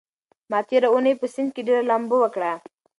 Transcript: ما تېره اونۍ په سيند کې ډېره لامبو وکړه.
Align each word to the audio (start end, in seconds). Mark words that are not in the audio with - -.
ما 0.49 0.59
تېره 0.69 0.87
اونۍ 0.93 1.13
په 1.19 1.25
سيند 1.33 1.49
کې 1.55 1.61
ډېره 1.67 1.83
لامبو 1.89 2.17
وکړه. 2.21 2.51